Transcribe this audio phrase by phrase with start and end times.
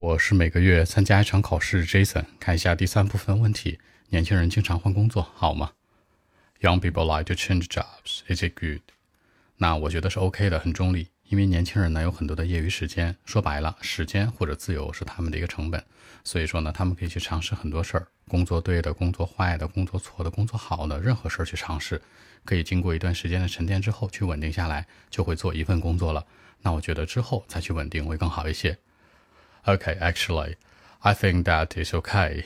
[0.00, 2.24] 我是每个月参加一场考试，Jason。
[2.38, 5.72] 看一下第三部分问题：年轻人经常换工作，好吗
[6.60, 8.20] ？Young people like to change jobs.
[8.28, 8.80] Is it good?
[9.56, 11.08] 那我觉得是 OK 的，很中立。
[11.24, 15.84] 因为年轻人呢有很多的业余时间，说白了，时间或者自由是他们的一个成本。
[16.22, 22.00] 所以说呢，他们可以去尝试很多事儿，工作对的，工作坏的，工作错的，工作好的，任何事儿去尝试。
[22.44, 26.24] 可以经过一段时间的沉淀之后，去稳定下来，就会做一份工作了。
[26.62, 28.78] 那我觉得之后再去稳定会更好一些。
[29.66, 30.56] Okay, actually,
[31.04, 32.44] I think that is okay.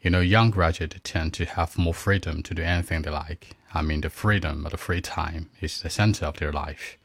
[0.00, 3.50] You know, young graduates tend to have more freedom to do anything they like.
[3.72, 6.96] I mean, the freedom of the free time is the center of their life.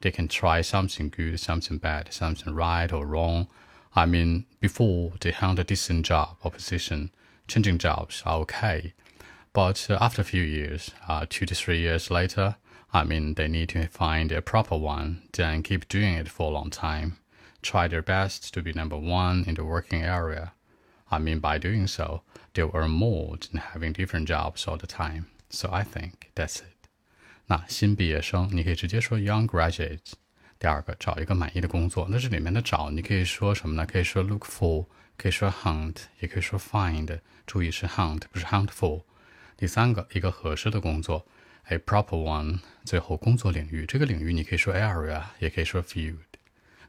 [0.00, 3.48] They can try something good, something bad, something right or wrong.
[3.96, 7.10] I mean, before they have a decent job or position,
[7.48, 8.92] changing jobs are okay.
[9.52, 12.56] But uh, after a few years, uh, two to three years later,
[12.92, 16.54] I mean, they need to find a proper one, then keep doing it for a
[16.54, 17.18] long time
[17.63, 20.51] try their best to be number one in the working area.
[21.09, 22.21] I mean, by doing so,
[22.53, 25.25] they'll earn more than having different jobs all the time.
[25.49, 26.75] So I think that's it.
[27.47, 30.13] 那新毕业生，你可以直接说 young graduates。
[30.59, 32.07] 第二个，找一个满意的工作。
[32.11, 33.85] 那这里面的找，你可以说什么呢？
[33.85, 34.85] 可以说 look for，
[35.17, 37.19] 可以说 hunt，也可以说 find。
[37.47, 39.03] 注意是 hunt，不是 hunt for。
[39.57, 41.25] 第三个，一个合适的工作，
[41.69, 42.59] a proper one。
[42.83, 46.17] 最后，工作领域，这个领域你可以说 area，也可以说 field。